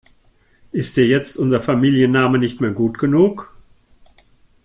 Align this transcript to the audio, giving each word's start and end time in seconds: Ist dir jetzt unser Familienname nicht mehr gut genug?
Ist 0.71 0.97
dir 0.97 1.05
jetzt 1.05 1.37
unser 1.37 1.61
Familienname 1.61 2.39
nicht 2.39 2.59
mehr 2.59 2.71
gut 2.71 2.97
genug? 2.97 3.53